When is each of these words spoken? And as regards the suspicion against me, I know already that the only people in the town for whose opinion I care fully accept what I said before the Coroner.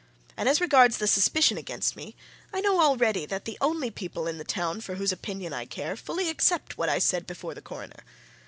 And 0.35 0.49
as 0.49 0.59
regards 0.59 0.97
the 0.97 1.05
suspicion 1.05 1.59
against 1.59 1.95
me, 1.95 2.15
I 2.51 2.59
know 2.59 2.81
already 2.81 3.27
that 3.27 3.45
the 3.45 3.59
only 3.61 3.91
people 3.91 4.25
in 4.25 4.39
the 4.39 4.43
town 4.43 4.81
for 4.81 4.95
whose 4.95 5.11
opinion 5.11 5.53
I 5.53 5.65
care 5.67 5.95
fully 5.95 6.27
accept 6.27 6.75
what 6.75 6.89
I 6.89 6.97
said 6.97 7.27
before 7.27 7.53
the 7.53 7.61
Coroner. 7.61 8.03